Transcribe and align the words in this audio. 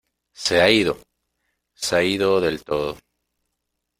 ¡Se 0.31 0.59
ha 0.59 0.67
ido! 0.71 0.97
Se 1.75 1.95
ha 1.95 2.01
ido 2.01 2.41
del 2.41 2.63
todo. 2.63 2.97